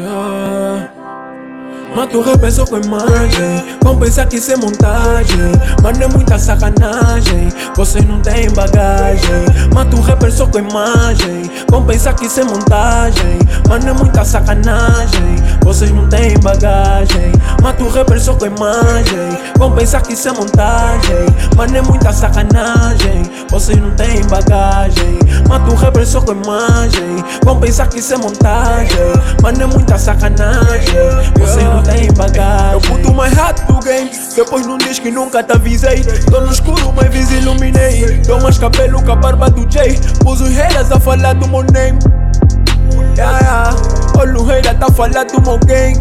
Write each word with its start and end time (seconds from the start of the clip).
Yeah. 0.00 0.89
Mato 2.00 2.22
repensou 2.22 2.66
com 2.66 2.78
imagem 2.78 3.78
Compensa 3.84 4.24
que 4.24 4.36
isso 4.36 4.52
é 4.52 4.56
montagem. 4.56 5.52
Mano 5.82 6.02
é 6.02 6.06
muita 6.06 6.38
sacanagem. 6.38 7.50
Vocês 7.76 8.06
não 8.06 8.20
têm 8.20 8.48
bagagem. 8.50 9.44
Mato 9.74 10.00
repensou 10.00 10.48
com 10.48 10.60
imagem 10.60 11.50
Compensa 11.70 12.14
que 12.14 12.24
isso 12.24 12.40
é 12.40 12.44
montagem. 12.44 13.38
Mano 13.68 13.86
é 13.86 13.92
muita 13.92 14.24
sacanagem. 14.24 15.36
Vocês 15.62 15.90
não 15.90 16.08
têm 16.08 16.38
bagagem. 16.38 17.32
Mato 17.62 17.86
repensou 17.88 18.34
com 18.34 18.46
imagem 18.46 19.38
Compensa 19.58 20.00
que 20.00 20.14
isso 20.14 20.28
é 20.28 20.32
montagem. 20.32 21.26
Mano 21.54 21.76
é 21.76 21.82
muita 21.82 22.12
sacanagem. 22.14 23.22
Vocês 23.50 23.78
não 23.78 23.90
têm 23.90 24.24
bagagem. 24.26 25.18
Mato 25.46 25.74
repensou 25.74 26.22
com 26.22 26.32
imagem 26.32 27.22
Compensa 27.44 27.86
que 27.86 27.98
isso 27.98 28.14
é 28.14 28.16
montagem. 28.16 29.12
Mano 29.42 29.62
é 29.62 29.66
muita 29.66 29.98
sacanagem. 29.98 30.94
Vocês 31.38 31.64
não 31.64 31.82
têm 31.82 31.89
bagagem 32.16 32.72
Eu 32.72 32.80
puto 32.80 33.14
mais 33.14 33.32
rato 33.34 33.72
do 33.72 33.80
game 33.80 34.10
Depois 34.34 34.66
não 34.66 34.78
diz 34.78 34.98
que 34.98 35.10
nunca 35.10 35.42
te 35.42 35.52
avisei. 35.52 36.02
Tô 36.30 36.40
no 36.40 36.52
escuro 36.52 36.92
mas 36.94 37.08
vis 37.12 37.30
iluminei 37.30 38.20
Tô 38.26 38.38
mais 38.40 38.58
cabelo 38.58 39.02
com 39.02 39.12
a 39.12 39.16
barba 39.16 39.50
do 39.50 39.70
Jay. 39.70 39.98
Pus 40.22 40.40
os 40.40 40.50
haters 40.50 40.90
a 40.92 41.00
falar 41.00 41.34
do 41.34 41.48
meu 41.48 41.64
name. 41.72 41.98
Yeah, 43.16 43.38
yeah. 43.40 43.76
Olha 44.18 44.38
o 44.38 44.44
hater 44.44 44.78
tá 44.78 44.86
a 44.86 44.92
falar 44.92 45.24
do 45.24 45.40
meu 45.42 45.58
game. 45.58 45.98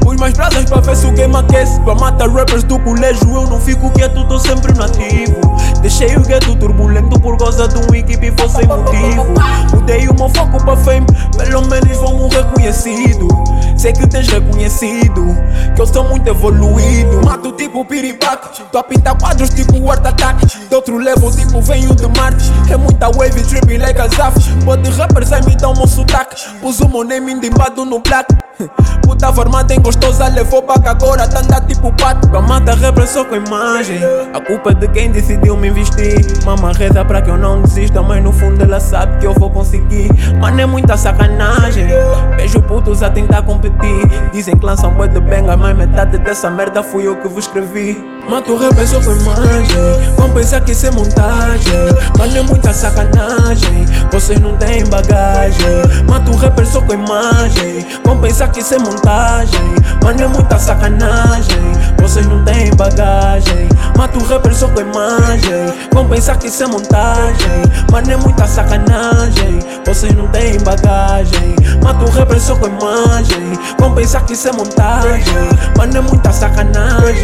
Pus 0.00 0.16
mais 0.16 0.34
brasas 0.34 0.64
pra 0.64 0.80
ver 0.80 0.96
se 0.96 1.06
o 1.06 1.12
game 1.12 1.36
aquece. 1.36 1.80
Pra 1.80 1.94
matar 1.94 2.28
rappers 2.30 2.64
do 2.64 2.78
colégio 2.80 3.34
eu 3.34 3.46
não 3.46 3.60
fico 3.60 3.90
quieto, 3.90 4.26
tô 4.26 4.38
sempre 4.38 4.72
no 4.74 4.84
ativo 4.84 5.40
Deixei 5.80 6.16
o 6.16 6.22
gueto 6.22 6.56
turbulento 6.56 7.20
por 7.20 7.36
causa 7.36 7.68
de 7.68 7.76
um 7.78 7.94
equipe 7.94 8.32
foi 8.38 8.48
sem 8.48 8.66
motivo. 8.66 9.26
Mudei 9.72 10.08
o 10.08 10.14
meu 10.14 10.28
foco 10.30 10.62
pra 10.64 10.76
fame, 10.76 11.06
pelo 11.36 11.66
menos 11.66 11.96
vou 11.98 12.28
reconhecido 12.28 13.28
Sei 13.84 13.92
que 13.92 14.06
tens 14.06 14.26
reconhecido 14.28 15.36
que 15.76 15.82
eu 15.82 15.86
sou 15.86 16.08
muito 16.08 16.26
evoluído. 16.26 17.22
Mato 17.22 17.52
tipo 17.52 17.84
piripaque, 17.84 18.62
tô 18.72 18.78
a 18.78 18.82
pintar 18.82 19.14
quadros 19.14 19.50
tipo 19.50 19.90
Art 19.90 20.06
Attack. 20.06 20.46
De 20.70 20.74
outro 20.74 20.96
level 20.96 21.30
tipo 21.30 21.60
venho 21.60 21.94
de 21.94 22.06
Marte. 22.18 22.50
É 22.70 22.78
muita 22.78 23.08
wave 23.08 23.42
tripping 23.42 23.76
like 23.76 24.00
a 24.00 24.08
Zaf. 24.08 24.38
Pode 24.64 24.88
rappers 24.92 25.32
aí 25.32 25.44
me 25.44 25.54
dão 25.54 25.74
meu 25.74 25.86
sotaque. 25.86 26.34
Pus 26.62 26.80
o 26.80 26.88
meu 26.88 27.04
name 27.04 27.32
endimbado 27.32 27.84
no 27.84 27.98
black. 27.98 28.34
Puta 29.02 29.32
formada 29.32 29.74
em 29.74 29.80
gostosa 29.80 30.28
levou 30.28 30.62
que 30.62 30.88
agora 30.88 31.24
andar 31.24 31.60
tipo 31.66 31.92
pato 31.92 32.28
Pra 32.28 32.40
matar 32.40 32.76
rapper 32.76 33.06
só 33.06 33.24
com 33.24 33.34
imagem. 33.34 33.98
A 34.32 34.40
culpa 34.40 34.70
é 34.70 34.74
de 34.74 34.88
quem 34.88 35.10
decidiu 35.10 35.56
me 35.56 35.68
investir. 35.68 36.24
Mama 36.44 36.72
reza 36.72 37.04
pra 37.04 37.20
que 37.20 37.30
eu 37.30 37.36
não 37.36 37.62
desista 37.62 38.00
Mas 38.02 38.22
no 38.22 38.32
fundo 38.32 38.62
ela 38.62 38.80
sabe 38.80 39.18
que 39.18 39.26
eu 39.26 39.34
vou 39.34 39.50
conseguir. 39.50 40.08
Mano 40.40 40.60
é 40.60 40.66
muita 40.66 40.96
sacanagem. 40.96 41.86
Vejo 42.36 42.62
putos 42.62 43.02
a 43.02 43.10
tentar 43.10 43.33
Dizem 44.34 44.56
que 44.56 44.66
lançam 44.66 44.90
boi 44.90 45.06
de 45.06 45.20
benga 45.20 45.56
Mas 45.56 45.76
metade 45.76 46.18
dessa 46.18 46.50
merda 46.50 46.82
fui 46.82 47.06
eu 47.06 47.14
que 47.14 47.28
vos 47.28 47.44
escrevi. 47.44 48.04
Mato 48.28 48.56
rapper 48.56 48.88
só 48.88 49.00
com 49.00 49.12
imagem 49.12 50.14
Vão 50.16 50.28
pensar 50.32 50.60
que 50.62 50.72
isso 50.72 50.86
é 50.86 50.90
montagem. 50.90 51.72
Mano 52.18 52.36
é 52.36 52.42
muita 52.42 52.72
sacanagem 52.72 53.86
Vocês 54.10 54.40
não 54.40 54.56
têm 54.56 54.84
bagagem. 54.86 55.68
Mato 56.08 56.34
rapper 56.34 56.66
só 56.66 56.80
com 56.80 56.94
imagem 56.94 57.86
Vão 58.04 58.18
pensar 58.18 58.48
que 58.48 58.58
isso 58.58 58.74
é 58.74 58.78
montagem. 58.80 59.74
Mano 60.02 60.20
é 60.20 60.26
muita 60.26 60.58
sacanagem 60.58 61.72
Vocês 62.00 62.26
não 62.26 62.44
têm 62.44 62.74
bagagem. 62.74 63.68
Mato 63.96 64.18
rapper 64.24 64.52
só 64.52 64.66
com 64.66 64.80
imagem 64.80 65.72
Vão 65.92 66.08
pensar 66.08 66.36
que 66.38 66.48
isso 66.48 66.64
é 66.64 66.66
montagem. 66.66 67.62
Mano 67.92 68.10
é 68.10 68.16
muita 68.16 68.48
sacanagem 68.48 69.60
Vocês 69.86 70.12
não 70.12 70.26
têm 70.26 70.58
bagagem. 70.58 71.54
Mato 71.84 72.10
rapper 72.10 72.40
só 72.40 72.56
com 72.56 72.66
imagem 72.66 73.52
Vão 73.78 73.94
pensar 73.94 74.23
isso 74.32 74.48
é 74.48 74.52
montagem 74.52 75.22
Mano 75.76 75.98
é 75.98 76.00
muita 76.00 76.32
sacanagem. 76.32 77.14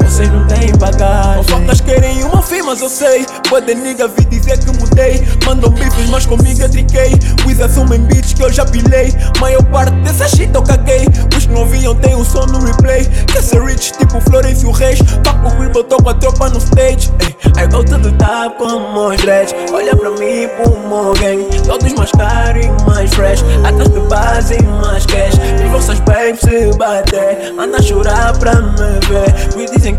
Vocês 0.00 0.28
não 0.30 0.46
têm 0.46 0.72
bagagem. 0.76 1.44
Focas 1.44 1.80
querem 1.80 2.24
uma 2.24 2.42
fim, 2.42 2.62
mas 2.62 2.80
eu 2.80 2.88
sei. 2.88 3.24
Pode 3.48 3.74
nigga 3.74 4.08
vir 4.08 4.26
dizer 4.26 4.58
que 4.58 4.76
mudei. 4.78 5.26
Mandam 5.46 5.70
bifes, 5.70 6.08
mas 6.10 6.26
comigo 6.26 6.60
eu 6.60 6.68
triquei. 6.68 7.12
Wiz 7.46 7.60
assumem 7.60 8.00
beats 8.02 8.32
que 8.32 8.42
eu 8.42 8.52
já 8.52 8.64
pilei 8.64 9.14
Maior 9.40 9.62
parte 9.64 9.94
dessa 10.02 10.28
shit 10.28 10.50
eu 10.54 10.62
caguei. 10.62 11.06
Os 11.36 11.46
que 11.46 11.52
não 11.52 11.66
viam 11.66 11.94
tem 11.96 12.14
um 12.14 12.24
som 12.24 12.46
no 12.46 12.64
replay. 12.64 13.04
Quer 13.32 13.42
ser 13.42 13.62
rich 13.62 13.92
tipo 13.92 14.20
Florencio 14.20 14.70
Reis. 14.72 15.00
Papo 15.22 15.48
Rip, 15.60 15.76
eu 15.76 15.84
tô 15.84 15.96
com 15.98 16.08
a 16.08 16.14
tropa 16.14 16.48
no 16.48 16.58
stage. 16.58 17.10
Ey, 17.20 17.64
I 17.64 17.66
go 17.68 17.84
to 17.84 17.98
the 17.98 18.10
como 18.58 19.08
os 19.08 19.16
dreads 19.18 19.54
Olha 19.72 19.94
pra 19.94 20.10
mim, 20.10 20.48
pro 20.56 21.12
gang. 21.14 21.46
Todos 21.64 21.92
mais 21.92 22.10
caros 22.12 22.64
e 22.64 22.90
mais 22.90 23.10
fresh. 23.14 23.44
Atrás 23.64 23.88
de 23.88 24.00
base 24.00 24.54
e 24.54 24.62
mais 24.62 25.06
cash. 25.06 25.34
As 25.64 25.70
vossas 25.70 26.00
babes 26.00 26.41
se 26.42 26.76
bater 26.76 27.54
Anda 27.58 27.78
a 27.78 27.82
chorar 27.82 28.36
pra 28.38 28.54
me 28.54 29.00
ver. 29.08 29.56
Me 29.56 29.66
dizem 29.66 29.96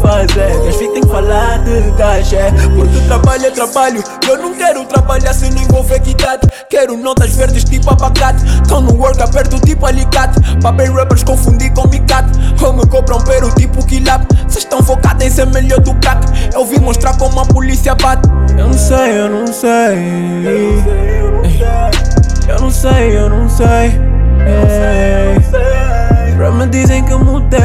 fazer 0.00 0.60
Que 0.62 0.68
as 0.68 0.76
filhas 0.76 0.92
têm 0.92 1.02
que 1.02 1.08
falar 1.08 1.58
de 1.64 1.92
cachê 1.96 2.52
Porque 2.76 3.00
trabalho 3.06 3.46
é 3.46 3.50
trabalho 3.50 4.04
Eu 4.28 4.38
não 4.38 4.54
quero 4.54 4.84
trabalhar 4.84 5.32
se 5.32 5.50
não 5.50 5.62
envolver 5.62 5.96
equidade 5.96 6.48
Quero 6.68 6.96
notas 6.96 7.34
verdes 7.34 7.64
tipo 7.64 7.90
abacate 7.90 8.42
Tô 8.68 8.80
no 8.80 8.94
work 8.94 9.20
aperto 9.22 9.58
tipo 9.60 9.86
alicate. 9.86 10.38
Papel 10.62 10.92
rappers 10.94 11.24
confundi 11.24 11.70
com 11.70 11.88
micat 11.88 12.26
Ou 12.62 12.72
me 12.72 12.86
compram 12.86 13.18
pero 13.24 13.50
tipo 13.54 13.84
quilap. 13.86 14.22
Cês 14.48 14.64
estão 14.64 14.82
focados 14.82 15.24
em 15.24 15.30
ser 15.30 15.46
melhor 15.46 15.80
do 15.80 15.94
crack. 15.94 16.26
Eu 16.54 16.64
vim 16.64 16.78
mostrar 16.78 17.16
como 17.16 17.40
a 17.40 17.44
polícia 17.44 17.94
bate. 17.94 18.28
Eu 18.56 18.68
não 18.68 18.72
sei, 18.72 19.20
eu 19.20 19.28
não 19.28 19.46
sei. 19.46 19.72
Eu 22.48 22.60
não 22.60 22.70
sei, 22.70 23.16
eu 23.16 23.28
não 23.28 23.48
sei. 23.48 23.66
Ei, 23.66 24.66
Pra 24.66 25.01
me 26.62 26.68
dizem 26.68 27.04
que 27.04 27.12
eu 27.12 27.18
mudei 27.18 27.62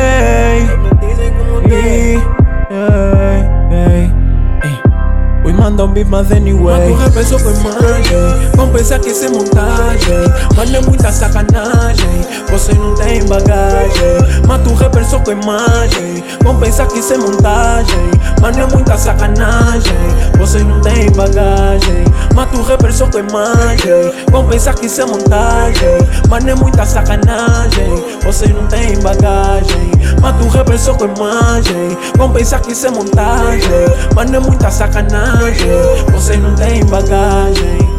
Ei, 1.69 2.17
ei, 2.71 4.11
ei. 4.63 4.81
We 5.43 5.53
mandam 5.53 5.89
beat, 5.89 6.07
mas 6.07 6.31
anyway. 6.31 6.89
Mato 6.89 7.03
repensou 7.03 7.39
com 7.39 7.51
imagem 7.51 8.51
Vão 8.55 8.69
pensar 8.69 8.99
que 8.99 9.09
isso 9.09 9.25
é 9.25 9.29
montagem 9.29 10.13
Mano 10.55 10.75
é 10.75 10.81
muita 10.81 11.11
sacanagem 11.11 12.21
Vocês 12.49 12.77
não 12.77 12.95
têm 12.95 13.23
bagagem 13.25 14.45
Mato 14.47 14.73
repensou 14.73 15.19
com 15.19 15.31
imagem 15.31 16.23
Vão 16.41 16.57
pensar 16.57 16.87
que 16.87 16.99
isso 16.99 17.13
é 17.13 17.17
montagem 17.17 18.11
Mato 22.57 22.69
repensou 22.69 23.07
com 23.07 23.19
imagem 23.19 24.25
Vão 24.31 24.47
pensar 24.47 24.73
que 24.73 24.87
isso 24.87 25.01
é 25.01 25.05
montagem 25.05 25.97
Mano 26.27 26.49
é 26.49 26.55
muita 26.55 26.85
sacanagem. 26.85 28.03
Vocês 28.23 28.51
não 28.51 28.65
têm 28.67 28.99
bagagem 28.99 29.91
Mato 30.19 30.47
repensou 30.47 30.95
com 30.95 31.05
imagem 31.05 31.95
Vão 32.15 32.31
pensar 32.31 32.59
que 32.61 32.71
isso 32.71 32.87
é 32.87 32.89
montagem 32.89 33.69
Mano 34.15 34.35
é 34.35 34.39
muita 34.39 34.71
sacanagem. 34.71 35.67
Vocês 36.11 36.39
não 36.39 36.55
têm 36.55 36.83
bagagem 36.85 37.96